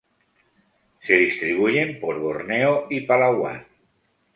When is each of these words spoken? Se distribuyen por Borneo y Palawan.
Se 1.03 1.13
distribuyen 1.13 1.99
por 1.99 2.19
Borneo 2.19 2.87
y 2.89 3.01
Palawan. 3.01 3.67